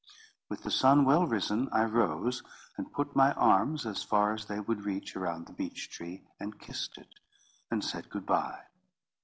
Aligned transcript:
With 0.49 0.63
the 0.63 0.71
sun 0.71 1.05
well 1.05 1.27
risen, 1.27 1.69
I 1.71 1.83
rose, 1.83 2.41
and 2.75 2.91
put 2.91 3.15
my 3.15 3.33
arms 3.33 3.85
as 3.85 4.01
far 4.01 4.33
as 4.33 4.45
they 4.45 4.59
would 4.59 4.83
reach 4.83 5.15
around 5.15 5.45
the 5.45 5.53
beech 5.53 5.91
tree, 5.91 6.23
and 6.39 6.59
kissed 6.59 6.97
it, 6.97 7.19
and 7.69 7.83
said 7.83 8.09
good 8.09 8.25
bye. 8.25 8.61